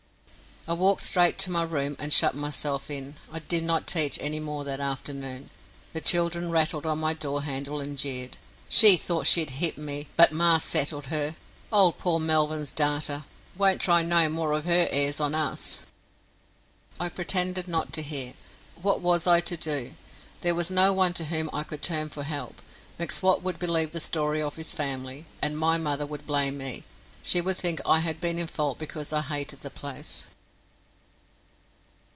[0.67, 4.39] I walked straight to my room and shut myself in, and did not teach any
[4.39, 5.49] more that afternoon.
[5.91, 8.37] The children rattled on my door handle and jeered:
[8.69, 11.35] "She thought she'd hit me, but ma settled her.
[11.71, 13.25] Old poor Melvyn's darter
[13.57, 15.79] won't try no more of her airs on us."
[16.99, 18.33] I pretended not to hear.
[18.79, 19.95] What was I to do?
[20.41, 22.61] There was no one to whom I could turn for help.
[22.99, 26.83] M'Swat would believe the story of his family, and my mother would blame me.
[27.23, 30.27] She would think I had been in fault because I hated the place.